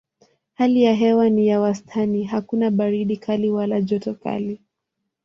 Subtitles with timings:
[0.53, 4.61] Hali ya hewa ni ya wastani: hakuna baridi kali wala joto kali.